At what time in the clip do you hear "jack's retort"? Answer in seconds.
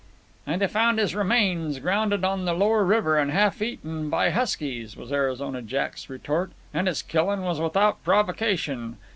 5.61-6.53